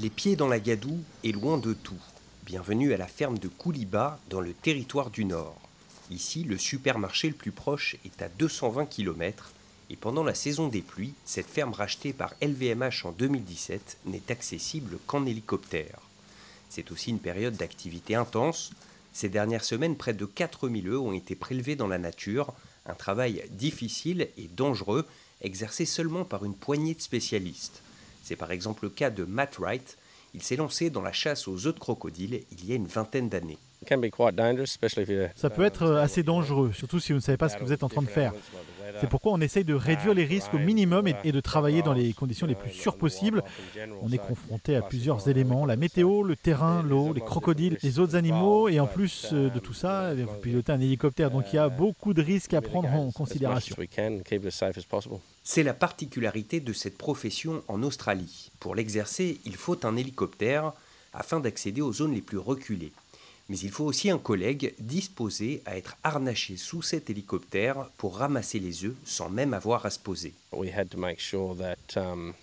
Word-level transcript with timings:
Les 0.00 0.10
pieds 0.10 0.36
dans 0.36 0.46
la 0.46 0.60
gadoue 0.60 1.02
et 1.24 1.32
loin 1.32 1.58
de 1.58 1.72
tout. 1.72 2.00
Bienvenue 2.46 2.92
à 2.92 2.96
la 2.96 3.08
ferme 3.08 3.36
de 3.36 3.48
Kouliba 3.48 4.20
dans 4.30 4.40
le 4.40 4.52
territoire 4.52 5.10
du 5.10 5.24
Nord. 5.24 5.58
Ici, 6.08 6.44
le 6.44 6.56
supermarché 6.56 7.26
le 7.26 7.34
plus 7.34 7.50
proche 7.50 7.96
est 8.04 8.22
à 8.22 8.28
220 8.28 8.86
km 8.86 9.50
et 9.90 9.96
pendant 9.96 10.22
la 10.22 10.36
saison 10.36 10.68
des 10.68 10.82
pluies, 10.82 11.14
cette 11.24 11.48
ferme 11.48 11.72
rachetée 11.72 12.12
par 12.12 12.34
LVMH 12.40 13.06
en 13.06 13.10
2017 13.10 13.96
n'est 14.06 14.30
accessible 14.30 14.98
qu'en 15.08 15.26
hélicoptère. 15.26 15.98
C'est 16.70 16.92
aussi 16.92 17.10
une 17.10 17.18
période 17.18 17.56
d'activité 17.56 18.14
intense. 18.14 18.70
Ces 19.12 19.28
dernières 19.28 19.64
semaines, 19.64 19.96
près 19.96 20.14
de 20.14 20.26
4000 20.26 20.86
œufs 20.90 21.00
ont 21.00 21.12
été 21.12 21.34
prélevés 21.34 21.74
dans 21.74 21.88
la 21.88 21.98
nature, 21.98 22.52
un 22.86 22.94
travail 22.94 23.42
difficile 23.50 24.28
et 24.36 24.46
dangereux 24.46 25.06
exercé 25.40 25.86
seulement 25.86 26.24
par 26.24 26.44
une 26.44 26.54
poignée 26.54 26.94
de 26.94 27.00
spécialistes. 27.00 27.82
C'est 28.22 28.36
par 28.36 28.52
exemple 28.52 28.84
le 28.84 28.90
cas 28.90 29.10
de 29.10 29.24
Matt 29.24 29.58
Wright. 29.58 29.96
Il 30.34 30.42
s'est 30.42 30.56
lancé 30.56 30.90
dans 30.90 31.02
la 31.02 31.12
chasse 31.12 31.48
aux 31.48 31.66
œufs 31.66 31.74
de 31.74 31.80
crocodile 31.80 32.42
il 32.52 32.66
y 32.66 32.72
a 32.72 32.74
une 32.74 32.86
vingtaine 32.86 33.28
d'années. 33.28 33.58
Ça 35.36 35.50
peut 35.50 35.64
être 35.64 35.86
assez 35.94 36.22
dangereux, 36.22 36.72
surtout 36.72 37.00
si 37.00 37.12
vous 37.12 37.18
ne 37.18 37.22
savez 37.22 37.38
pas 37.38 37.48
ce 37.48 37.56
que 37.56 37.64
vous 37.64 37.72
êtes 37.72 37.84
en 37.84 37.88
train 37.88 38.02
de 38.02 38.08
faire. 38.08 38.32
C'est 39.00 39.08
pourquoi 39.08 39.32
on 39.32 39.40
essaye 39.40 39.64
de 39.64 39.74
réduire 39.74 40.14
les 40.14 40.24
risques 40.24 40.52
au 40.54 40.58
minimum 40.58 41.06
et 41.22 41.32
de 41.32 41.40
travailler 41.40 41.82
dans 41.82 41.92
les 41.92 42.12
conditions 42.12 42.46
les 42.46 42.54
plus 42.54 42.70
sûres 42.70 42.96
possibles. 42.96 43.42
On 44.02 44.10
est 44.10 44.18
confronté 44.18 44.74
à 44.74 44.82
plusieurs 44.82 45.28
éléments, 45.28 45.66
la 45.66 45.76
météo, 45.76 46.22
le 46.22 46.36
terrain, 46.36 46.82
l'eau, 46.82 47.12
les 47.12 47.20
crocodiles, 47.20 47.78
les 47.82 47.98
autres 47.98 48.16
animaux, 48.16 48.68
et 48.68 48.80
en 48.80 48.86
plus 48.86 49.28
euh, 49.32 49.50
de 49.50 49.58
tout 49.58 49.74
ça, 49.74 50.12
vous 50.14 50.40
pilotez 50.42 50.72
un 50.72 50.80
hélicoptère, 50.80 51.30
donc 51.30 51.44
il 51.52 51.56
y 51.56 51.58
a 51.58 51.68
beaucoup 51.68 52.14
de 52.14 52.22
risques 52.22 52.54
à 52.54 52.60
prendre 52.60 52.88
en 52.88 53.10
considération. 53.12 53.76
C'est 55.50 55.62
la 55.62 55.72
particularité 55.72 56.60
de 56.60 56.74
cette 56.74 56.98
profession 56.98 57.62
en 57.68 57.82
Australie. 57.82 58.50
Pour 58.60 58.74
l'exercer, 58.74 59.40
il 59.46 59.56
faut 59.56 59.86
un 59.86 59.96
hélicoptère 59.96 60.74
afin 61.14 61.40
d'accéder 61.40 61.80
aux 61.80 61.94
zones 61.94 62.12
les 62.12 62.20
plus 62.20 62.36
reculées 62.36 62.92
mais 63.48 63.58
il 63.60 63.70
faut 63.70 63.86
aussi 63.86 64.10
un 64.10 64.18
collègue 64.18 64.74
disposé 64.78 65.62
à 65.64 65.78
être 65.78 65.96
harnaché 66.04 66.58
sous 66.58 66.82
cet 66.82 67.08
hélicoptère 67.08 67.86
pour 67.96 68.18
ramasser 68.18 68.58
les 68.58 68.84
œufs 68.84 68.94
sans 69.06 69.30
même 69.30 69.54
avoir 69.54 69.86
à 69.86 69.90
se 69.90 69.98
poser. 69.98 70.34
Um, 71.96 72.34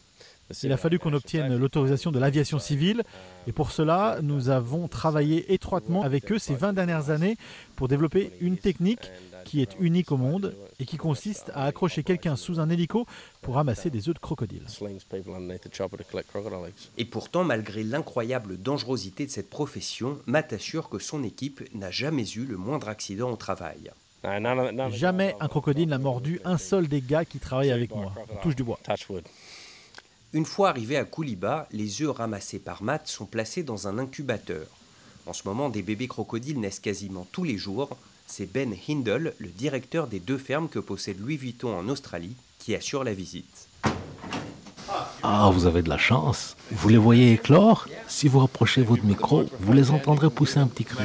il 0.64 0.72
a 0.72 0.78
fallu 0.78 0.98
qu'on 0.98 1.14
obtienne 1.14 1.56
l'autorisation 1.58 2.12
de 2.12 2.18
l'aviation 2.18 2.58
civile 2.58 3.04
et 3.46 3.52
pour 3.52 3.72
cela, 3.72 4.18
nous 4.24 4.50
avons 4.50 4.88
travaillé 4.88 5.54
étroitement 5.54 6.02
avec 6.02 6.32
eux 6.32 6.40
ces 6.40 6.56
20 6.56 6.74
dernières 6.74 7.12
années 7.12 7.38
pour 7.76 7.88
développer 7.88 8.32
une 8.42 8.58
technique 8.58 9.12
qui 9.46 9.62
est 9.62 9.78
unique 9.80 10.12
au 10.12 10.18
monde 10.18 10.54
et 10.80 10.86
qui 10.86 10.98
consiste 10.98 11.52
à 11.54 11.66
accrocher 11.66 12.04
quelqu'un 12.04 12.36
sous 12.36 12.60
un 12.60 12.70
hélico 12.70 13.06
pour 13.42 13.56
ramasser 13.56 13.90
des 13.90 14.10
œufs 14.10 14.16
de 14.16 14.20
crocodile. 14.20 14.64
Et 16.98 17.06
pourtant, 17.06 17.44
malgré 17.46 17.84
l'incroyable 17.84 18.58
dangerosité 18.58 19.26
de 19.26 19.32
cette 19.32 19.50
profession, 19.50 20.20
Matt 20.26 20.52
assure 20.52 20.90
que 20.90 21.00
son 21.00 21.24
équipe 21.24 21.64
n'a 21.74 21.92
jamais 21.92 22.28
eu 22.32 22.46
le 22.46 22.58
moindre 22.58 22.90
accident 22.90 23.32
au 23.32 23.38
travail. 23.38 23.92
Jamais 24.90 25.36
un 25.40 25.48
crocodile 25.48 25.90
n'a 25.90 26.00
mordu 26.00 26.42
un 26.44 26.58
seul 26.58 26.88
des 26.88 27.02
gars 27.02 27.26
qui 27.26 27.40
travaillent 27.40 27.72
avec 27.72 27.94
moi. 27.96 28.12
On 28.34 28.42
touche 28.42 28.56
du 28.56 28.64
bois. 28.64 28.80
Une 30.34 30.46
fois 30.46 30.70
arrivé 30.70 30.98
à 30.98 31.06
Kouliba, 31.06 31.68
les 31.72 32.02
œufs 32.02 32.16
ramassés 32.16 32.60
par 32.60 32.84
Matt 32.84 33.08
sont 33.08 33.26
placés 33.26 33.64
dans 33.64 33.88
un 33.88 34.00
incubateur. 34.00 34.68
En 35.28 35.34
ce 35.34 35.42
moment, 35.46 35.70
des 35.70 35.82
bébés 35.82 36.08
crocodiles 36.08 36.60
naissent 36.60 36.80
quasiment 36.80 37.26
tous 37.32 37.44
les 37.44 37.58
jours, 37.58 37.98
c'est 38.28 38.52
Ben 38.52 38.76
Hindle, 38.88 39.34
le 39.40 39.48
directeur 39.48 40.06
des 40.06 40.20
deux 40.20 40.38
fermes 40.38 40.70
que 40.70 40.78
possède 40.78 41.20
Louis 41.20 41.38
Vuitton 41.38 41.76
en 41.76 41.90
Australie, 41.90 42.36
qui 42.60 42.76
assure 42.76 43.04
la 43.04 43.14
visite. 43.14 43.68
Ah, 45.24 45.50
vous 45.52 45.66
avez 45.66 45.82
de 45.82 45.90
la 45.90 45.98
chance. 45.98 46.56
Vous 46.72 46.90
les 46.90 46.98
voyez 46.98 47.34
éclore? 47.34 47.88
Si 48.08 48.28
vous 48.28 48.40
rapprochez 48.40 48.84
votre 48.84 49.04
micro, 49.04 49.46
vous 49.60 49.74
les 49.74 49.90
entendrez 49.90 50.30
pousser 50.30 50.60
un 50.60 50.68
petit 50.68 50.86
cri. 50.86 51.04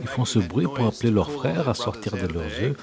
Ils 0.00 0.08
font 0.08 0.24
ce 0.24 0.40
bruit 0.40 0.66
pour 0.66 0.86
appeler 0.86 1.12
leurs 1.12 1.30
frères 1.30 1.68
à 1.68 1.74
sortir 1.74 2.14
de 2.14 2.26
leurs 2.26 2.60
œufs 2.60 2.76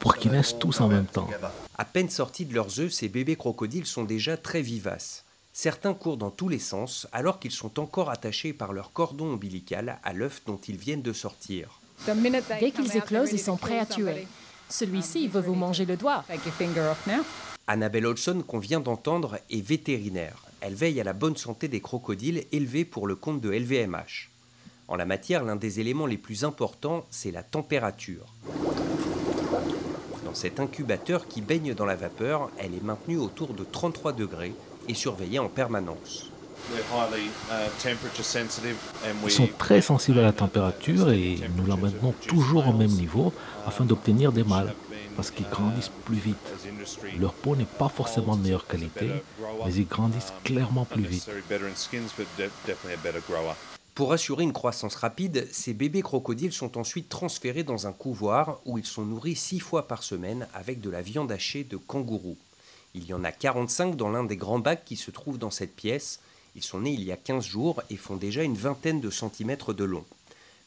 pour 0.00 0.16
qu'ils 0.16 0.32
naissent 0.32 0.58
tous 0.58 0.80
en 0.80 0.88
même 0.88 1.06
temps. 1.06 1.30
À 1.76 1.84
peine 1.84 2.10
sortis 2.10 2.44
de 2.44 2.54
leurs 2.54 2.80
œufs, 2.80 2.92
ces 2.92 3.08
bébés 3.08 3.36
crocodiles 3.36 3.86
sont 3.86 4.04
déjà 4.04 4.36
très 4.36 4.62
vivaces. 4.62 5.24
Certains 5.60 5.92
courent 5.92 6.18
dans 6.18 6.30
tous 6.30 6.48
les 6.48 6.60
sens 6.60 7.08
alors 7.10 7.40
qu'ils 7.40 7.50
sont 7.50 7.80
encore 7.80 8.10
attachés 8.10 8.52
par 8.52 8.72
leur 8.72 8.92
cordon 8.92 9.32
ombilical 9.32 9.98
à 10.04 10.12
l'œuf 10.12 10.42
dont 10.46 10.60
ils 10.68 10.76
viennent 10.76 11.02
de 11.02 11.12
sortir. 11.12 11.80
Dès 12.06 12.70
qu'ils 12.70 12.96
éclosent, 12.96 13.32
ils 13.32 13.40
sont 13.40 13.56
prêts 13.56 13.80
à 13.80 13.84
tuer. 13.84 14.28
Celui-ci 14.68 15.26
veut 15.26 15.40
vous 15.40 15.56
manger 15.56 15.84
le 15.84 15.96
doigt. 15.96 16.24
Annabelle 17.66 18.06
Olson, 18.06 18.44
qu'on 18.46 18.60
vient 18.60 18.78
d'entendre, 18.78 19.40
est 19.50 19.60
vétérinaire. 19.60 20.44
Elle 20.60 20.76
veille 20.76 21.00
à 21.00 21.04
la 21.04 21.12
bonne 21.12 21.36
santé 21.36 21.66
des 21.66 21.80
crocodiles 21.80 22.44
élevés 22.52 22.84
pour 22.84 23.08
le 23.08 23.16
compte 23.16 23.40
de 23.40 23.50
LVMH. 23.50 24.30
En 24.86 24.94
la 24.94 25.06
matière, 25.06 25.42
l'un 25.42 25.56
des 25.56 25.80
éléments 25.80 26.06
les 26.06 26.18
plus 26.18 26.44
importants, 26.44 27.04
c'est 27.10 27.32
la 27.32 27.42
température. 27.42 28.26
Dans 30.24 30.34
cet 30.34 30.60
incubateur 30.60 31.26
qui 31.26 31.40
baigne 31.40 31.74
dans 31.74 31.84
la 31.84 31.96
vapeur, 31.96 32.48
elle 32.58 32.74
est 32.74 32.84
maintenue 32.84 33.18
autour 33.18 33.54
de 33.54 33.64
33 33.64 34.12
degrés 34.12 34.54
et 34.88 34.94
surveillés 34.94 35.38
en 35.38 35.48
permanence. 35.48 36.30
Ils 39.24 39.30
sont 39.30 39.48
très 39.58 39.80
sensibles 39.80 40.18
à 40.18 40.22
la 40.22 40.32
température 40.32 41.10
et 41.10 41.38
nous 41.56 41.66
la 41.66 41.76
maintenons 41.76 42.12
toujours 42.26 42.68
au 42.68 42.72
même 42.72 42.90
niveau 42.90 43.32
afin 43.66 43.84
d'obtenir 43.84 44.32
des 44.32 44.44
mâles 44.44 44.74
parce 45.16 45.30
qu'ils 45.30 45.48
grandissent 45.48 45.90
plus 46.04 46.16
vite. 46.16 46.36
Leur 47.18 47.32
peau 47.32 47.56
n'est 47.56 47.64
pas 47.64 47.88
forcément 47.88 48.36
de 48.36 48.42
meilleure 48.42 48.66
qualité, 48.66 49.10
mais 49.64 49.74
ils 49.74 49.88
grandissent 49.88 50.32
clairement 50.44 50.84
plus 50.84 51.02
vite. 51.02 51.28
Pour 53.94 54.12
assurer 54.12 54.44
une 54.44 54.52
croissance 54.52 54.94
rapide, 54.94 55.48
ces 55.50 55.74
bébés 55.74 56.02
crocodiles 56.02 56.52
sont 56.52 56.78
ensuite 56.78 57.08
transférés 57.08 57.64
dans 57.64 57.88
un 57.88 57.92
couvoir 57.92 58.60
où 58.64 58.78
ils 58.78 58.86
sont 58.86 59.04
nourris 59.04 59.34
six 59.34 59.58
fois 59.58 59.88
par 59.88 60.04
semaine 60.04 60.46
avec 60.54 60.80
de 60.80 60.88
la 60.88 61.02
viande 61.02 61.32
hachée 61.32 61.64
de 61.64 61.76
kangourou. 61.76 62.36
Il 62.98 63.06
y 63.06 63.14
en 63.14 63.22
a 63.22 63.30
45 63.30 63.94
dans 63.94 64.08
l'un 64.10 64.24
des 64.24 64.36
grands 64.36 64.58
bacs 64.58 64.84
qui 64.84 64.96
se 64.96 65.12
trouve 65.12 65.38
dans 65.38 65.52
cette 65.52 65.76
pièce. 65.76 66.18
Ils 66.56 66.64
sont 66.64 66.80
nés 66.80 66.90
il 66.90 67.04
y 67.04 67.12
a 67.12 67.16
15 67.16 67.46
jours 67.46 67.80
et 67.90 67.96
font 67.96 68.16
déjà 68.16 68.42
une 68.42 68.56
vingtaine 68.56 69.00
de 69.00 69.08
centimètres 69.08 69.72
de 69.72 69.84
long. 69.84 70.04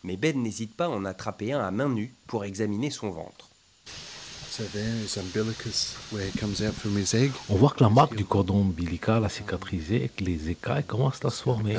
Mais 0.06 0.16
Ben 0.16 0.42
n'hésite 0.42 0.74
pas 0.74 0.86
à 0.86 0.90
en 0.90 1.04
attraper 1.04 1.52
un 1.52 1.60
à 1.60 1.72
main 1.72 1.90
nue 1.90 2.14
pour 2.28 2.46
examiner 2.46 2.90
son 2.90 3.10
ventre. 3.10 3.50
On 7.50 7.56
voit 7.56 7.70
que 7.72 7.84
la 7.84 7.90
marque 7.90 8.16
du 8.16 8.24
cordon 8.24 8.62
ombilical 8.62 9.26
a 9.26 9.30
cicatrisé 9.30 10.06
et 10.06 10.08
que 10.08 10.24
les 10.24 10.50
écailles 10.50 10.86
commencent 10.86 11.26
à 11.26 11.32
se 11.32 11.42
former. 11.44 11.78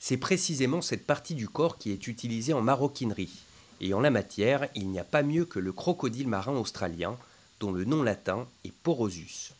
C'est 0.00 0.16
précisément 0.16 0.82
cette 0.82 1.06
partie 1.06 1.36
du 1.36 1.48
corps 1.48 1.78
qui 1.78 1.92
est 1.92 2.08
utilisée 2.08 2.54
en 2.54 2.60
maroquinerie. 2.60 3.44
Et 3.80 3.94
en 3.94 4.00
la 4.00 4.10
matière, 4.10 4.66
il 4.74 4.88
n'y 4.88 4.98
a 4.98 5.04
pas 5.04 5.22
mieux 5.22 5.44
que 5.44 5.60
le 5.60 5.72
crocodile 5.72 6.26
marin 6.26 6.54
australien, 6.54 7.16
dont 7.62 7.70
le 7.70 7.84
nom 7.84 8.02
latin 8.02 8.44
est 8.64 8.72
Porosus. 8.72 9.52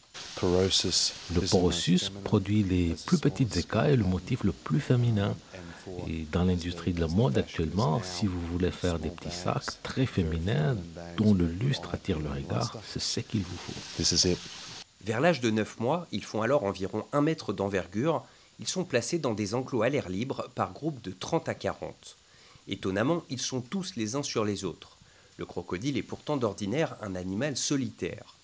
Le 0.43 1.49
Porosus 1.49 2.11
produit 2.25 2.65
les 2.65 2.97
plus 3.07 3.19
petites 3.19 3.57
écailles, 3.57 3.97
le 3.97 4.03
motif 4.03 4.43
le 4.43 4.51
plus 4.51 4.81
féminin. 4.81 5.37
Et 6.09 6.27
dans 6.33 6.43
l'industrie 6.43 6.93
de 6.93 7.01
la 7.01 7.07
mode 7.07 7.39
actuellement, 7.39 8.03
si 8.03 8.27
vous 8.27 8.41
voulez 8.49 8.73
faire 8.73 8.99
des 8.99 9.09
petits 9.09 9.35
sacs 9.35 9.81
très 9.85 10.07
féminins 10.07 10.77
dont 11.17 11.33
le 11.33 11.47
lustre 11.47 11.95
attire 11.95 12.19
le 12.19 12.29
regard, 12.29 12.77
c'est 12.85 13.01
ce 13.01 13.21
qu'il 13.21 13.43
vous 13.43 13.57
faut. 13.57 14.05
Vers 15.05 15.21
l'âge 15.21 15.41
de 15.41 15.51
9 15.51 15.79
mois, 15.79 16.09
ils 16.11 16.25
font 16.25 16.43
alors 16.43 16.65
environ 16.65 17.05
1 17.13 17.21
mètre 17.21 17.53
d'envergure 17.53 18.25
ils 18.59 18.69
sont 18.69 18.85
placés 18.85 19.19
dans 19.19 19.35
des 19.35 19.55
enclos 19.55 19.83
à 19.83 19.89
l'air 19.89 20.09
libre 20.09 20.49
par 20.55 20.73
groupe 20.73 21.03
de 21.03 21.11
30 21.11 21.49
à 21.49 21.55
40. 21.55 22.17
Étonnamment, 22.69 23.25
ils 23.29 23.41
sont 23.41 23.61
tous 23.61 23.97
les 23.97 24.15
uns 24.15 24.23
sur 24.23 24.45
les 24.45 24.65
autres. 24.65 24.97
Le 25.43 25.47
crocodile 25.47 25.99
est 25.99 26.05
pourtant 26.05 26.37
d'ordinaire 26.37 26.95
un 27.03 27.17
animal 27.17 27.57
solitaire. 27.57 28.37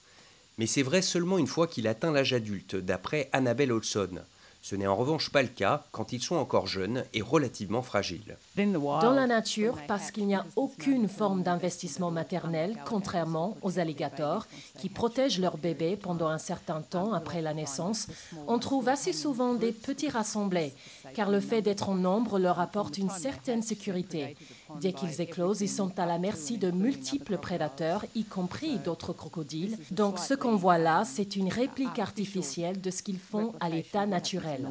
Mais 0.59 0.67
c'est 0.67 0.83
vrai 0.83 1.01
seulement 1.01 1.39
une 1.39 1.47
fois 1.47 1.69
qu'il 1.69 1.87
atteint 1.87 2.11
l'âge 2.11 2.33
adulte, 2.33 2.75
d'après 2.75 3.29
Annabelle 3.31 3.71
Olson. 3.71 4.19
Ce 4.63 4.75
n'est 4.75 4.89
en 4.89 4.97
revanche 4.97 5.31
pas 5.31 5.43
le 5.43 5.49
cas 5.49 5.87
quand 5.93 6.13
ils 6.13 6.21
sont 6.21 6.35
encore 6.35 6.67
jeunes 6.67 7.05
et 7.15 7.23
relativement 7.23 7.83
fragiles. 7.83 8.37
Dans 8.67 9.13
la 9.13 9.27
nature, 9.27 9.79
parce 9.87 10.11
qu'il 10.11 10.27
n'y 10.27 10.35
a 10.35 10.45
aucune 10.57 11.09
forme 11.09 11.43
d'investissement 11.43 12.11
maternel, 12.11 12.77
contrairement 12.85 13.57
aux 13.63 13.79
alligators, 13.79 14.47
qui 14.79 14.89
protègent 14.89 15.39
leurs 15.39 15.59
bébés 15.59 15.97
pendant 15.97 16.27
un 16.27 16.39
certain 16.39 16.81
temps 16.81 17.13
après 17.13 17.41
la 17.41 17.55
naissance, 17.55 18.09
on 18.49 18.59
trouve 18.59 18.89
assez 18.89 19.13
souvent 19.13 19.55
des 19.55 19.71
petits 19.71 20.09
rassemblés, 20.09 20.73
car 21.15 21.31
le 21.31 21.41
fait 21.41 21.63
d'être 21.63 21.89
en 21.89 21.95
nombre 21.95 22.39
leur 22.39 22.59
apporte 22.59 22.99
une 22.99 23.11
certaine 23.11 23.63
sécurité. 23.63 24.37
Dès 24.81 24.93
qu'ils 24.93 25.21
éclosent, 25.21 25.61
ils 25.61 25.69
sont 25.69 25.97
à 25.99 26.07
la 26.07 26.19
merci 26.19 26.59
de 26.59 26.73
multiples 26.73 27.39
prédateurs, 27.39 28.05
y 28.17 28.25
compris 28.25 28.79
d'autres 28.79 29.13
crocodiles. 29.13 29.79
Donc 29.93 30.19
ce 30.19 30.35
qu'on 30.35 30.57
voit 30.57 30.79
là, 30.79 31.05
c'est 31.05 31.37
une 31.37 31.49
réplique 31.49 31.99
artificielle 31.99 32.81
de 32.81 32.91
ce 32.91 33.03
qu'ils 33.03 33.21
font 33.21 33.53
à 33.61 33.69
l'état 33.69 34.07
naturel. 34.07 34.67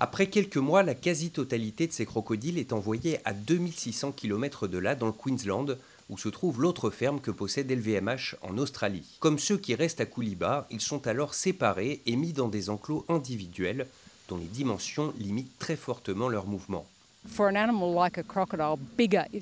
Après 0.00 0.28
quelques 0.28 0.58
mois, 0.58 0.84
la 0.84 0.94
quasi-totalité 0.94 1.88
de 1.88 1.92
ces 1.92 2.06
crocodiles 2.06 2.58
est 2.58 2.72
envoyée 2.72 3.18
à 3.24 3.32
2600 3.32 4.12
km 4.12 4.68
de 4.68 4.78
là, 4.78 4.94
dans 4.94 5.06
le 5.06 5.12
Queensland, 5.12 5.76
où 6.08 6.16
se 6.16 6.28
trouve 6.28 6.62
l'autre 6.62 6.90
ferme 6.90 7.20
que 7.20 7.32
possède 7.32 7.68
LVMH 7.68 8.36
en 8.42 8.58
Australie. 8.58 9.16
Comme 9.18 9.40
ceux 9.40 9.58
qui 9.58 9.74
restent 9.74 10.00
à 10.00 10.06
Kouliba, 10.06 10.68
ils 10.70 10.80
sont 10.80 11.08
alors 11.08 11.34
séparés 11.34 12.00
et 12.06 12.14
mis 12.14 12.32
dans 12.32 12.46
des 12.46 12.70
enclos 12.70 13.04
individuels 13.08 13.88
dont 14.28 14.36
les 14.36 14.44
dimensions 14.44 15.12
limitent 15.18 15.58
très 15.58 15.76
fortement 15.76 16.28
leur 16.28 16.46
mouvement. 16.46 16.86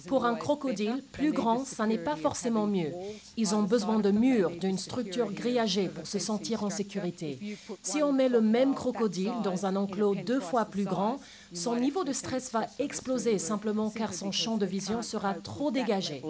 Pour 0.06 0.24
un 0.24 0.34
crocodile, 0.34 1.02
plus 1.12 1.32
grand, 1.32 1.64
ça 1.64 1.86
n'est 1.86 1.98
pas 1.98 2.16
forcément 2.16 2.66
mieux. 2.66 2.92
Ils 3.36 3.54
ont 3.54 3.62
besoin 3.62 3.98
de 4.00 4.10
murs, 4.10 4.50
d'une 4.50 4.78
structure 4.78 5.32
grillagée 5.32 5.88
pour 5.88 6.06
se 6.06 6.18
sentir 6.18 6.64
en 6.64 6.70
sécurité. 6.70 7.56
Si 7.82 8.02
on 8.02 8.12
met 8.12 8.28
le 8.28 8.40
même 8.40 8.74
crocodile 8.74 9.32
dans 9.42 9.66
un 9.66 9.76
enclos 9.76 10.14
deux 10.14 10.40
fois 10.40 10.64
plus 10.64 10.84
grand, 10.84 11.18
son 11.52 11.76
niveau 11.76 12.04
de 12.04 12.12
stress 12.12 12.52
va 12.52 12.66
exploser 12.78 13.38
simplement 13.38 13.90
car 13.90 14.12
son 14.14 14.32
champ 14.32 14.56
de 14.56 14.66
vision 14.66 15.02
sera 15.02 15.34
trop 15.34 15.70
dégagé. 15.70 16.22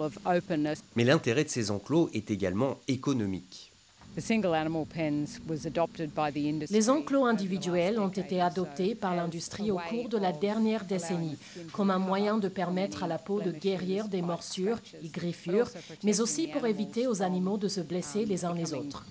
Mais 0.95 1.03
l'intérêt 1.03 1.43
de 1.43 1.49
ces 1.49 1.71
enclos 1.71 2.09
est 2.13 2.31
également 2.31 2.77
économique. 2.87 3.66
Les 6.71 6.89
enclos 6.89 7.25
individuels 7.25 7.99
ont 7.99 8.07
été 8.07 8.41
adoptés 8.41 8.95
par 8.95 9.15
l'industrie 9.15 9.69
au 9.69 9.77
cours 9.77 10.09
de 10.09 10.17
la 10.17 10.31
dernière 10.31 10.85
décennie 10.85 11.37
comme 11.71 11.91
un 11.91 11.99
moyen 11.99 12.37
de 12.39 12.47
permettre 12.47 13.03
à 13.03 13.07
la 13.07 13.19
peau 13.19 13.41
de 13.41 13.51
guérir 13.51 14.07
des 14.07 14.23
morsures 14.23 14.79
et 15.03 15.09
griffures, 15.09 15.69
mais 16.03 16.19
aussi 16.19 16.47
pour 16.47 16.65
éviter 16.65 17.05
aux 17.05 17.21
animaux 17.21 17.57
de 17.57 17.67
se 17.67 17.81
blesser 17.81 18.25
les 18.25 18.43
uns 18.43 18.55
les 18.55 18.73
autres. 18.73 19.05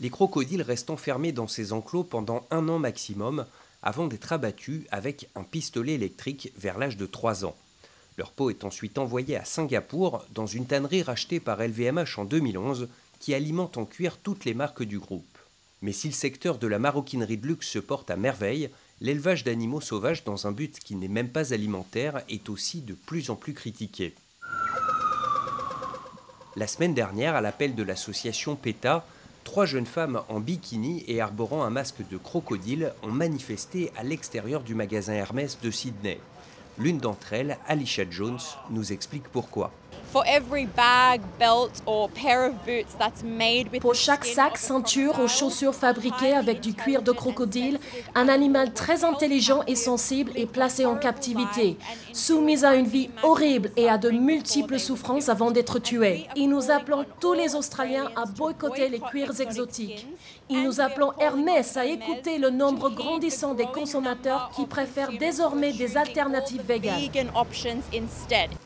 Les 0.00 0.10
crocodiles 0.10 0.62
restent 0.62 0.90
enfermés 0.90 1.32
dans 1.32 1.48
ces 1.48 1.72
enclos 1.72 2.04
pendant 2.04 2.44
un 2.50 2.68
an 2.68 2.78
maximum 2.78 3.46
avant 3.82 4.06
d'être 4.06 4.32
abattus 4.32 4.84
avec 4.90 5.28
un 5.34 5.42
pistolet 5.42 5.94
électrique 5.94 6.52
vers 6.56 6.78
l'âge 6.78 6.96
de 6.96 7.06
3 7.06 7.44
ans. 7.44 7.56
Leur 8.22 8.30
peau 8.30 8.50
est 8.50 8.62
ensuite 8.62 8.98
envoyée 8.98 9.36
à 9.36 9.44
Singapour 9.44 10.24
dans 10.32 10.46
une 10.46 10.66
tannerie 10.66 11.02
rachetée 11.02 11.40
par 11.40 11.60
LVMH 11.60 12.18
en 12.18 12.24
2011 12.24 12.86
qui 13.18 13.34
alimente 13.34 13.78
en 13.78 13.84
cuir 13.84 14.16
toutes 14.16 14.44
les 14.44 14.54
marques 14.54 14.84
du 14.84 15.00
groupe. 15.00 15.38
Mais 15.80 15.90
si 15.90 16.06
le 16.06 16.12
secteur 16.12 16.58
de 16.58 16.68
la 16.68 16.78
maroquinerie 16.78 17.36
de 17.36 17.48
luxe 17.48 17.68
se 17.68 17.80
porte 17.80 18.12
à 18.12 18.16
merveille, 18.16 18.70
l'élevage 19.00 19.42
d'animaux 19.42 19.80
sauvages 19.80 20.22
dans 20.22 20.46
un 20.46 20.52
but 20.52 20.78
qui 20.78 20.94
n'est 20.94 21.08
même 21.08 21.30
pas 21.30 21.52
alimentaire 21.52 22.22
est 22.28 22.48
aussi 22.48 22.80
de 22.82 22.94
plus 22.94 23.28
en 23.28 23.34
plus 23.34 23.54
critiqué. 23.54 24.14
La 26.54 26.68
semaine 26.68 26.94
dernière, 26.94 27.34
à 27.34 27.40
l'appel 27.40 27.74
de 27.74 27.82
l'association 27.82 28.54
PETA, 28.54 29.04
trois 29.42 29.66
jeunes 29.66 29.84
femmes 29.84 30.22
en 30.28 30.38
bikini 30.38 31.02
et 31.08 31.20
arborant 31.20 31.64
un 31.64 31.70
masque 31.70 32.08
de 32.08 32.18
crocodile 32.18 32.92
ont 33.02 33.10
manifesté 33.10 33.90
à 33.96 34.04
l'extérieur 34.04 34.62
du 34.62 34.76
magasin 34.76 35.14
Hermès 35.14 35.58
de 35.60 35.72
Sydney. 35.72 36.20
L'une 36.78 36.98
d'entre 36.98 37.34
elles, 37.34 37.58
Alicia 37.68 38.04
Jones, 38.08 38.38
nous 38.70 38.92
explique 38.92 39.28
pourquoi. 39.28 39.70
Pour 43.80 43.94
chaque 43.94 44.24
sac, 44.26 44.58
ceinture 44.58 45.18
ou 45.20 45.28
chaussures 45.28 45.74
fabriquées 45.74 46.34
avec 46.34 46.60
du 46.60 46.74
cuir 46.74 47.00
de 47.00 47.12
crocodile, 47.12 47.78
un 48.14 48.28
animal 48.28 48.74
très 48.74 49.04
intelligent 49.04 49.62
et 49.66 49.74
sensible 49.74 50.32
est 50.34 50.44
placé 50.46 50.84
en 50.84 50.96
captivité, 50.96 51.78
soumis 52.12 52.62
à 52.62 52.74
une 52.74 52.86
vie 52.86 53.08
horrible 53.22 53.70
et 53.76 53.88
à 53.88 53.96
de 53.96 54.10
multiples 54.10 54.78
souffrances 54.78 55.30
avant 55.30 55.50
d'être 55.50 55.78
tué. 55.78 56.26
Et 56.36 56.46
nous 56.46 56.70
appelons 56.70 57.06
tous 57.18 57.32
les 57.32 57.54
Australiens 57.54 58.10
à 58.14 58.26
boycotter 58.26 58.90
les 58.90 59.00
cuirs 59.00 59.40
exotiques. 59.40 60.06
Et 60.50 60.56
nous 60.56 60.82
appelons 60.82 61.12
Hermès 61.18 61.78
à 61.78 61.86
écouter 61.86 62.36
le 62.36 62.50
nombre 62.50 62.90
grandissant 62.90 63.54
des 63.54 63.64
consommateurs 63.64 64.50
qui 64.54 64.66
préfèrent 64.66 65.12
désormais 65.18 65.72
des 65.72 65.96
alternatives 65.96 66.62
véganes. 66.66 67.08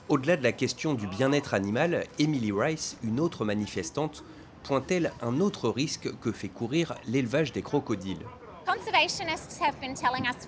Au-delà 0.09 0.37
de 0.37 0.43
la 0.43 0.53
question 0.53 0.95
du 0.95 1.07
bien-être 1.07 1.36
animal, 1.55 2.05
Emily 2.19 2.53
Rice, 2.53 2.97
une 3.03 3.21
autre 3.21 3.45
manifestante, 3.45 4.25
pointe-t-elle 4.63 5.13
un 5.23 5.41
autre 5.41 5.69
risque 5.69 6.11
que 6.21 6.33
fait 6.33 6.49
courir 6.49 6.95
l'élevage 7.07 7.53
des 7.53 7.63
crocodiles. 7.63 8.25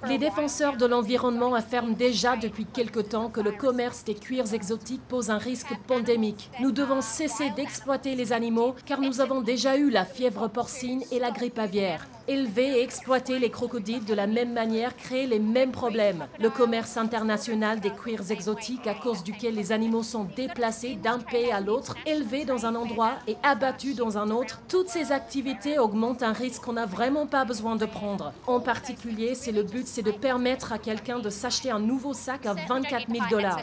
Les 0.09 0.19
défenseurs 0.19 0.77
de 0.77 0.87
l'environnement 0.87 1.55
affirment 1.55 1.95
déjà 1.95 2.37
depuis 2.37 2.65
quelque 2.67 3.01
temps 3.01 3.29
que 3.29 3.41
le 3.41 3.53
commerce 3.53 4.05
des 4.05 4.15
cuirs 4.15 4.53
exotiques 4.53 5.07
pose 5.09 5.31
un 5.31 5.39
risque 5.39 5.73
pandémique. 5.87 6.51
Nous 6.61 6.73
devons 6.73 7.01
cesser 7.01 7.51
d'exploiter 7.51 8.17
les 8.17 8.33
animaux 8.33 8.75
car 8.87 9.01
nous 9.01 9.21
avons 9.21 9.41
déjà 9.41 9.77
eu 9.77 9.91
la 9.91 10.05
fièvre 10.05 10.49
porcine 10.49 11.03
et 11.13 11.21
la 11.21 11.31
grippe 11.31 11.59
aviaire. 11.59 12.07
Élever 12.29 12.79
et 12.79 12.83
exploiter 12.83 13.39
les 13.39 13.49
crocodiles 13.49 14.05
de 14.05 14.13
la 14.13 14.27
même 14.27 14.53
manière 14.53 14.95
crée 14.95 15.27
les 15.27 15.39
mêmes 15.39 15.73
problèmes. 15.73 16.27
Le 16.39 16.51
commerce 16.51 16.99
international 16.99 17.81
des 17.81 17.91
cuirs 17.91 18.31
exotiques 18.31 18.87
à 18.87 18.93
cause 18.93 19.25
duquel 19.25 19.55
les 19.55 19.73
animaux 19.73 20.03
sont 20.03 20.25
déplacés 20.37 20.97
d'un 20.97 21.21
pays 21.21 21.51
à 21.51 21.61
l'autre, 21.61 21.97
élevés 22.05 22.45
dans 22.45 22.67
un 22.67 22.75
endroit 22.75 23.15
et 23.27 23.39
abattus 23.43 23.97
dans 23.97 24.19
un 24.19 24.29
autre, 24.29 24.61
toutes 24.69 24.91
ces 24.91 25.11
activités 25.11 25.79
augmentent 25.79 26.23
un 26.23 26.35
risque 26.35 26.65
qu'on 26.65 26.75
n'a 26.75 26.85
vraiment 26.85 27.27
pas 27.27 27.47
besoin 27.47 27.77
de 27.77 27.87
prendre. 27.87 28.35
En 28.47 28.61
particulier, 28.61 29.35
c'est 29.35 29.53
le 29.53 29.63
but, 29.63 29.87
c'est 29.87 30.03
de 30.03 30.13
permettre 30.13 30.75
à 30.75 30.79
quelqu'un 30.79 31.21
de 31.21 31.31
s'acheter 31.31 31.71
un 31.71 31.81
nouveau 31.81 32.13
sac 32.13 32.45
à 32.45 32.53
24 32.53 33.07
000 33.11 33.25
dollars. 33.31 33.59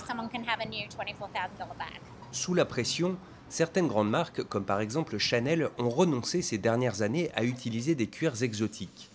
Sous 2.31 2.55
la 2.55 2.65
pression, 2.65 3.15
Certaines 3.49 3.87
grandes 3.87 4.09
marques, 4.09 4.43
comme 4.43 4.65
par 4.65 4.81
exemple 4.81 5.17
Chanel, 5.17 5.69
ont 5.77 5.89
renoncé 5.89 6.41
ces 6.41 6.57
dernières 6.57 7.01
années 7.01 7.29
à 7.35 7.43
utiliser 7.43 7.95
des 7.95 8.07
cuirs 8.07 8.43
exotiques. 8.43 9.09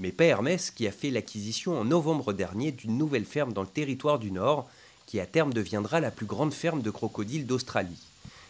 Mais 0.00 0.12
pas 0.12 0.24
Hermès 0.24 0.70
qui 0.70 0.86
a 0.86 0.92
fait 0.92 1.10
l'acquisition 1.10 1.78
en 1.78 1.84
novembre 1.84 2.32
dernier 2.32 2.72
d'une 2.72 2.96
nouvelle 2.96 3.24
ferme 3.24 3.52
dans 3.52 3.62
le 3.62 3.68
territoire 3.68 4.18
du 4.18 4.30
Nord, 4.30 4.68
qui 5.06 5.20
à 5.20 5.26
terme 5.26 5.52
deviendra 5.52 6.00
la 6.00 6.10
plus 6.10 6.26
grande 6.26 6.54
ferme 6.54 6.82
de 6.82 6.90
crocodiles 6.90 7.46
d'Australie. 7.46 8.08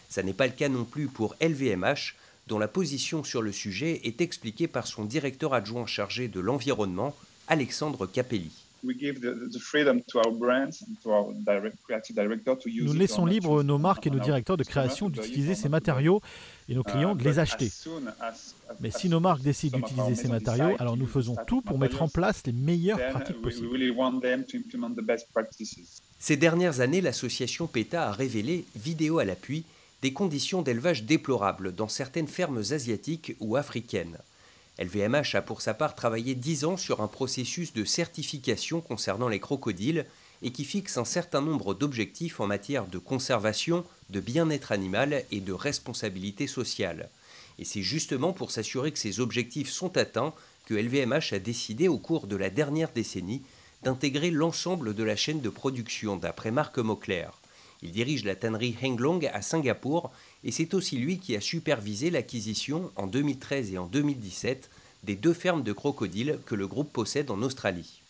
Ça 0.09 0.23
n'est 0.23 0.33
pas 0.33 0.47
le 0.47 0.53
cas 0.53 0.69
non 0.69 0.85
plus 0.85 1.07
pour 1.07 1.35
LVMH, 1.41 2.15
dont 2.47 2.59
la 2.59 2.67
position 2.67 3.23
sur 3.23 3.41
le 3.41 3.51
sujet 3.51 4.01
est 4.03 4.21
expliquée 4.21 4.67
par 4.67 4.87
son 4.87 5.05
directeur 5.05 5.53
adjoint 5.53 5.85
chargé 5.85 6.27
de 6.27 6.39
l'environnement, 6.39 7.15
Alexandre 7.47 8.05
Capelli. 8.05 8.62
Nous 12.81 12.93
laissons 12.93 13.25
libre 13.25 13.63
nos 13.63 13.77
marques 13.77 14.07
et 14.07 14.09
nos 14.09 14.19
directeurs 14.19 14.57
de 14.57 14.63
création 14.63 15.09
d'utiliser 15.09 15.55
ces 15.55 15.69
matériaux 15.69 16.21
et 16.67 16.75
nos 16.75 16.81
uh, 16.81 16.83
clients 16.83 17.15
de 17.15 17.23
les 17.23 17.39
acheter. 17.39 17.71
Mais 18.81 18.91
si 18.91 19.09
nos 19.09 19.19
marques 19.19 19.41
décident 19.41 19.77
d'utiliser 19.77 20.15
ces 20.15 20.27
matériaux, 20.27 20.75
alors 20.79 20.97
nous 20.97 21.07
faisons 21.07 21.35
tout 21.47 21.61
pour 21.61 21.79
mettre 21.79 22.01
en 22.01 22.09
place 22.09 22.43
les 22.45 22.53
meilleures 22.53 22.99
pratiques 23.09 23.41
possibles. 23.41 23.69
Ces 26.19 26.37
dernières 26.37 26.79
années, 26.79 27.01
l'association 27.01 27.67
PETA 27.67 28.09
a 28.09 28.11
révélé, 28.11 28.65
vidéo 28.75 29.19
à 29.19 29.25
l'appui, 29.25 29.65
des 30.01 30.11
conditions 30.11 30.61
d'élevage 30.61 31.05
déplorables 31.05 31.73
dans 31.73 31.87
certaines 31.87 32.27
fermes 32.27 32.57
asiatiques 32.57 33.35
ou 33.39 33.55
africaines. 33.55 34.17
LVMH 34.79 35.35
a 35.35 35.41
pour 35.41 35.61
sa 35.61 35.73
part 35.73 35.93
travaillé 35.93 36.33
dix 36.33 36.65
ans 36.65 36.77
sur 36.77 37.01
un 37.01 37.07
processus 37.07 37.73
de 37.73 37.85
certification 37.85 38.81
concernant 38.81 39.29
les 39.29 39.39
crocodiles 39.39 40.05
et 40.41 40.51
qui 40.51 40.65
fixe 40.65 40.97
un 40.97 41.05
certain 41.05 41.41
nombre 41.41 41.73
d'objectifs 41.73 42.39
en 42.39 42.47
matière 42.47 42.87
de 42.87 42.97
conservation, 42.97 43.85
de 44.09 44.19
bien-être 44.19 44.71
animal 44.71 45.23
et 45.31 45.39
de 45.39 45.53
responsabilité 45.53 46.47
sociale. 46.47 47.09
Et 47.59 47.65
c'est 47.65 47.83
justement 47.83 48.33
pour 48.33 48.51
s'assurer 48.51 48.91
que 48.91 48.99
ces 48.99 49.19
objectifs 49.19 49.69
sont 49.69 49.95
atteints 49.95 50.33
que 50.65 50.73
LVMH 50.73 51.33
a 51.33 51.39
décidé 51.39 51.87
au 51.87 51.97
cours 51.97 52.25
de 52.25 52.35
la 52.35 52.49
dernière 52.49 52.91
décennie 52.91 53.43
d'intégrer 53.83 54.31
l'ensemble 54.31 54.95
de 54.95 55.03
la 55.03 55.15
chaîne 55.15 55.41
de 55.41 55.49
production 55.49 56.15
d'après 56.15 56.51
Marc 56.51 56.77
Mauclair. 56.79 57.31
Il 57.83 57.91
dirige 57.91 58.23
la 58.23 58.35
tannerie 58.35 58.75
Henglong 58.81 59.29
à 59.33 59.41
Singapour 59.41 60.11
et 60.43 60.51
c'est 60.51 60.73
aussi 60.73 60.97
lui 60.97 61.19
qui 61.19 61.35
a 61.35 61.41
supervisé 61.41 62.09
l'acquisition 62.09 62.91
en 62.95 63.07
2013 63.07 63.73
et 63.73 63.77
en 63.77 63.87
2017 63.87 64.69
des 65.03 65.15
deux 65.15 65.33
fermes 65.33 65.63
de 65.63 65.73
crocodiles 65.73 66.39
que 66.45 66.55
le 66.55 66.67
groupe 66.67 66.91
possède 66.91 67.29
en 67.31 67.41
Australie. 67.41 68.03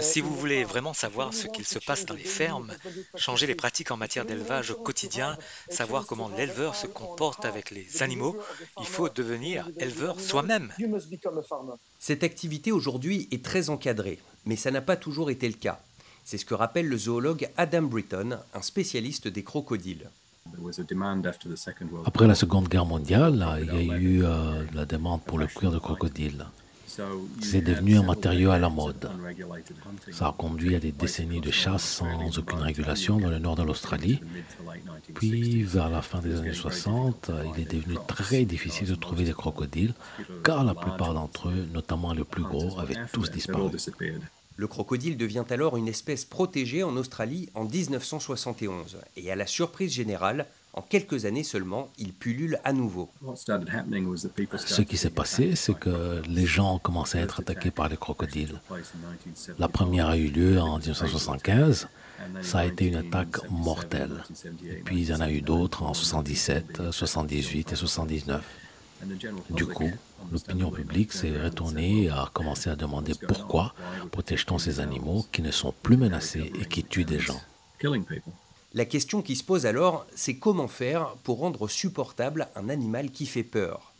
Si 0.00 0.20
vous 0.20 0.34
voulez 0.34 0.64
vraiment 0.64 0.92
savoir 0.92 1.32
ce 1.32 1.46
qu'il 1.46 1.64
se 1.64 1.78
passe 1.78 2.04
dans 2.04 2.14
les 2.14 2.24
fermes, 2.24 2.74
changer 3.14 3.46
les 3.46 3.54
pratiques 3.54 3.92
en 3.92 3.96
matière 3.96 4.24
d'élevage 4.24 4.72
au 4.72 4.74
quotidien, 4.74 5.38
savoir 5.68 6.04
comment 6.04 6.28
l'éleveur 6.28 6.74
se 6.74 6.88
comporte 6.88 7.44
avec 7.44 7.70
les 7.70 8.02
animaux, 8.02 8.36
il 8.80 8.86
faut 8.86 9.08
devenir 9.08 9.70
éleveur 9.78 10.18
soi-même. 10.18 10.72
Cette 12.00 12.24
activité 12.24 12.72
aujourd'hui 12.72 13.28
est 13.30 13.44
très 13.44 13.70
encadrée, 13.70 14.18
mais 14.46 14.56
ça 14.56 14.72
n'a 14.72 14.82
pas 14.82 14.96
toujours 14.96 15.30
été 15.30 15.46
le 15.46 15.54
cas. 15.54 15.80
C'est 16.24 16.38
ce 16.38 16.44
que 16.44 16.54
rappelle 16.54 16.88
le 16.88 16.96
zoologue 16.96 17.48
Adam 17.56 17.82
Britton, 17.82 18.38
un 18.54 18.62
spécialiste 18.62 19.28
des 19.28 19.42
crocodiles. 19.42 20.08
Après 22.04 22.26
la 22.26 22.34
Seconde 22.34 22.68
Guerre 22.68 22.86
mondiale, 22.86 23.46
il 23.60 23.86
y 23.86 23.90
a 23.90 23.96
eu 23.96 24.24
euh, 24.24 24.64
la 24.74 24.84
demande 24.84 25.22
pour 25.22 25.38
le 25.38 25.46
cuir 25.46 25.70
de 25.70 25.78
crocodile. 25.78 26.46
C'est 27.40 27.62
devenu 27.62 27.96
un 27.96 28.02
matériau 28.02 28.50
à 28.50 28.58
la 28.58 28.68
mode. 28.68 29.08
Ça 30.10 30.28
a 30.28 30.32
conduit 30.32 30.74
à 30.74 30.78
des 30.78 30.92
décennies 30.92 31.40
de 31.40 31.50
chasse 31.50 31.84
sans 31.84 32.38
aucune 32.38 32.58
régulation 32.58 33.18
dans 33.18 33.30
le 33.30 33.38
nord 33.38 33.56
de 33.56 33.62
l'Australie. 33.62 34.20
Puis, 35.14 35.62
vers 35.62 35.88
la 35.88 36.02
fin 36.02 36.20
des 36.20 36.38
années 36.38 36.52
60, 36.52 37.30
il 37.54 37.62
est 37.62 37.72
devenu 37.72 37.96
très 38.06 38.44
difficile 38.44 38.88
de 38.88 38.94
trouver 38.94 39.24
des 39.24 39.32
crocodiles, 39.32 39.94
car 40.44 40.64
la 40.64 40.74
plupart 40.74 41.14
d'entre 41.14 41.48
eux, 41.48 41.66
notamment 41.72 42.12
les 42.12 42.24
plus 42.24 42.42
gros, 42.42 42.78
avaient 42.78 42.96
tous 43.12 43.30
disparu. 43.30 43.70
Le 44.62 44.68
crocodile 44.68 45.16
devient 45.16 45.42
alors 45.50 45.76
une 45.76 45.88
espèce 45.88 46.24
protégée 46.24 46.84
en 46.84 46.96
Australie 46.96 47.48
en 47.56 47.64
1971 47.64 48.98
et 49.16 49.32
à 49.32 49.34
la 49.34 49.48
surprise 49.48 49.92
générale, 49.92 50.46
en 50.74 50.82
quelques 50.82 51.24
années 51.24 51.42
seulement, 51.42 51.90
il 51.98 52.12
pullule 52.12 52.60
à 52.62 52.72
nouveau. 52.72 53.10
Ce 53.34 54.82
qui 54.82 54.96
s'est 54.96 55.10
passé, 55.10 55.56
c'est 55.56 55.76
que 55.76 56.22
les 56.28 56.46
gens 56.46 56.76
ont 56.76 56.78
commencé 56.78 57.18
à 57.18 57.22
être 57.22 57.40
attaqués 57.40 57.72
par 57.72 57.88
les 57.88 57.96
crocodiles. 57.96 58.60
La 59.58 59.66
première 59.66 60.06
a 60.06 60.16
eu 60.16 60.28
lieu 60.28 60.60
en 60.60 60.78
1975. 60.78 61.88
Ça 62.42 62.60
a 62.60 62.64
été 62.64 62.86
une 62.86 62.94
attaque 62.94 63.38
mortelle. 63.50 64.22
Et 64.64 64.74
puis 64.84 65.00
il 65.00 65.08
y 65.10 65.12
en 65.12 65.20
a 65.20 65.28
eu 65.28 65.40
d'autres 65.40 65.82
en 65.82 65.92
77, 65.92 66.92
78 66.92 67.72
et 67.72 67.74
79. 67.74 68.44
Du 69.50 69.66
coup, 69.66 69.90
l'opinion 70.30 70.70
publique 70.70 71.12
s'est 71.12 71.36
retournée 71.42 72.04
et 72.04 72.10
a 72.10 72.30
commencé 72.32 72.70
à 72.70 72.76
demander 72.76 73.12
pourquoi 73.14 73.74
protège-t-on 74.10 74.58
ces 74.58 74.80
animaux 74.80 75.26
qui 75.32 75.42
ne 75.42 75.50
sont 75.50 75.74
plus 75.82 75.96
menacés 75.96 76.52
et 76.60 76.64
qui 76.66 76.84
tuent 76.84 77.04
des 77.04 77.18
gens. 77.18 77.40
La 78.74 78.84
question 78.84 79.20
qui 79.20 79.36
se 79.36 79.44
pose 79.44 79.66
alors, 79.66 80.06
c'est 80.14 80.36
comment 80.36 80.68
faire 80.68 81.14
pour 81.24 81.40
rendre 81.40 81.68
supportable 81.68 82.48
un 82.56 82.68
animal 82.68 83.10
qui 83.10 83.26
fait 83.26 83.42
peur? 83.42 83.92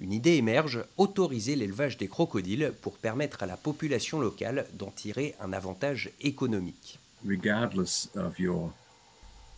Une 0.00 0.12
idée 0.12 0.34
émerge, 0.34 0.84
autoriser 0.96 1.56
l'élevage 1.56 1.96
des 1.96 2.08
crocodiles 2.08 2.72
pour 2.82 2.98
permettre 2.98 3.42
à 3.42 3.46
la 3.46 3.56
population 3.56 4.20
locale 4.20 4.66
d'en 4.74 4.90
tirer 4.90 5.34
un 5.40 5.52
avantage 5.52 6.10
économique. 6.20 6.98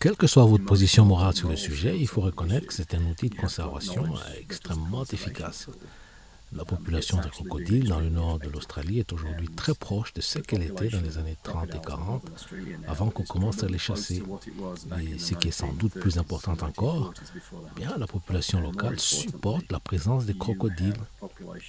Quelle 0.00 0.16
que 0.16 0.26
soit 0.26 0.47
votre 0.47 0.64
position 0.64 1.04
morale 1.04 1.37
sur 1.37 1.50
le 1.50 1.57
sujet, 1.57 1.95
il 1.99 2.09
faut 2.09 2.23
reconnaître 2.23 2.66
que 2.66 2.73
c'est 2.73 2.95
un 2.95 3.04
outil 3.04 3.28
de 3.28 3.35
conservation 3.35 4.07
extrêmement 4.40 5.04
efficace. 5.04 5.69
La 6.54 6.64
population 6.64 7.19
de 7.21 7.28
crocodiles 7.28 7.90
dans 7.90 8.00
le 8.00 8.09
nord 8.09 8.38
de 8.38 8.49
l'Australie 8.49 8.99
est 8.99 9.12
aujourd'hui 9.12 9.49
très 9.49 9.75
proche 9.75 10.14
de 10.14 10.23
ce 10.23 10.38
qu'elle 10.38 10.62
était 10.62 10.88
dans 10.88 11.02
les 11.02 11.19
années 11.19 11.37
30 11.42 11.75
et 11.75 11.80
40, 11.87 12.23
avant 12.88 13.11
qu'on 13.11 13.25
commence 13.25 13.62
à 13.62 13.66
les 13.66 13.76
chasser. 13.76 14.23
Et 15.02 15.19
ce 15.19 15.35
qui 15.35 15.49
est 15.49 15.52
sans 15.52 15.75
doute 15.75 15.92
plus 15.92 16.16
important 16.16 16.57
encore, 16.62 17.12
bien 17.76 17.95
la 17.99 18.07
population 18.07 18.59
locale 18.62 18.99
supporte 18.99 19.71
la 19.71 19.80
présence 19.80 20.25
des 20.25 20.35
crocodiles. 20.35 20.97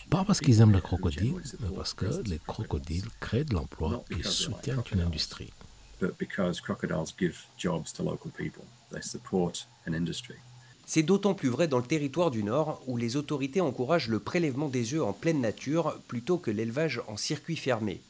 Pas 0.10 0.24
parce 0.24 0.40
qu'ils 0.40 0.62
aiment 0.62 0.74
les 0.74 0.80
crocodiles, 0.80 1.36
mais 1.60 1.76
parce 1.76 1.94
que 1.94 2.06
les 2.26 2.40
crocodiles 2.40 3.10
créent 3.20 3.44
de 3.44 3.56
l'emploi 3.56 4.06
et 4.18 4.24
soutiennent 4.24 4.84
une 4.94 5.02
industrie. 5.02 5.52
C'est 10.86 11.04
d'autant 11.04 11.34
plus 11.34 11.50
vrai 11.50 11.68
dans 11.68 11.78
le 11.78 11.86
territoire 11.86 12.32
du 12.32 12.44
Nord 12.44 12.82
où 12.86 12.98
les 12.98 13.16
autorités 13.16 13.62
encouragent 13.62 14.10
le 14.10 14.20
prélèvement 14.20 14.68
des 14.68 14.94
œufs 14.94 15.04
en 15.04 15.14
pleine 15.14 15.40
nature 15.40 15.98
plutôt 16.08 16.38
que 16.38 16.52
l'élevage 16.52 17.02
en 17.08 17.16
circuit 17.16 17.56
fermé. 17.56 18.02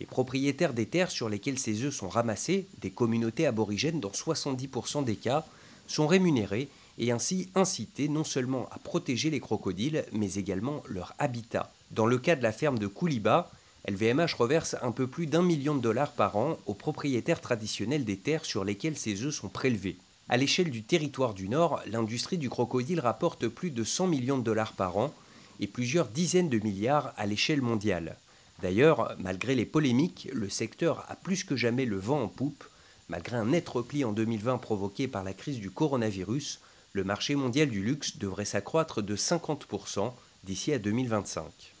Les 0.00 0.06
propriétaires 0.06 0.72
des 0.72 0.86
terres 0.86 1.10
sur 1.10 1.28
lesquelles 1.28 1.58
ces 1.58 1.84
œufs 1.84 1.94
sont 1.94 2.08
ramassés, 2.08 2.66
des 2.80 2.90
communautés 2.90 3.46
aborigènes 3.46 4.00
dans 4.00 4.10
70% 4.10 5.04
des 5.04 5.16
cas, 5.16 5.44
sont 5.86 6.06
rémunérés 6.06 6.68
et 6.98 7.12
ainsi 7.12 7.50
incités 7.54 8.08
non 8.08 8.24
seulement 8.24 8.68
à 8.70 8.78
protéger 8.78 9.30
les 9.30 9.40
crocodiles, 9.40 10.04
mais 10.12 10.34
également 10.34 10.82
leur 10.88 11.14
habitat. 11.18 11.72
Dans 11.90 12.06
le 12.06 12.18
cas 12.18 12.36
de 12.36 12.42
la 12.42 12.52
ferme 12.52 12.78
de 12.78 12.86
Kouliba, 12.86 13.50
LVMH 13.88 14.34
reverse 14.38 14.76
un 14.80 14.92
peu 14.92 15.08
plus 15.08 15.26
d'un 15.26 15.42
million 15.42 15.74
de 15.74 15.80
dollars 15.80 16.12
par 16.12 16.36
an 16.36 16.56
aux 16.66 16.74
propriétaires 16.74 17.40
traditionnels 17.40 18.04
des 18.04 18.16
terres 18.16 18.44
sur 18.44 18.64
lesquelles 18.64 18.96
ces 18.96 19.24
œufs 19.24 19.34
sont 19.34 19.48
prélevés. 19.48 19.96
À 20.28 20.36
l'échelle 20.36 20.70
du 20.70 20.84
territoire 20.84 21.34
du 21.34 21.48
Nord, 21.48 21.82
l'industrie 21.86 22.38
du 22.38 22.48
crocodile 22.48 23.00
rapporte 23.00 23.48
plus 23.48 23.70
de 23.70 23.82
100 23.82 24.06
millions 24.06 24.38
de 24.38 24.44
dollars 24.44 24.74
par 24.74 24.96
an 24.96 25.12
et 25.58 25.66
plusieurs 25.66 26.06
dizaines 26.06 26.48
de 26.48 26.60
milliards 26.60 27.12
à 27.16 27.26
l'échelle 27.26 27.60
mondiale. 27.60 28.16
D'ailleurs, 28.62 29.16
malgré 29.18 29.56
les 29.56 29.66
polémiques, 29.66 30.28
le 30.32 30.48
secteur 30.48 31.04
a 31.08 31.16
plus 31.16 31.42
que 31.42 31.56
jamais 31.56 31.84
le 31.84 31.98
vent 31.98 32.22
en 32.22 32.28
poupe. 32.28 32.64
Malgré 33.08 33.36
un 33.36 33.46
net 33.46 33.68
repli 33.68 34.04
en 34.04 34.12
2020 34.12 34.58
provoqué 34.58 35.08
par 35.08 35.24
la 35.24 35.34
crise 35.34 35.58
du 35.58 35.72
coronavirus, 35.72 36.60
le 36.92 37.02
marché 37.02 37.34
mondial 37.34 37.68
du 37.68 37.82
luxe 37.82 38.18
devrait 38.18 38.44
s'accroître 38.44 39.02
de 39.02 39.16
50% 39.16 40.12
d'ici 40.44 40.72
à 40.72 40.78
2025. 40.78 41.71